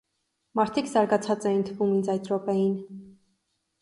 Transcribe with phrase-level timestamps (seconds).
[0.59, 2.77] մարդիկ գազանացած էին թվում ինձ այդ րոպեին: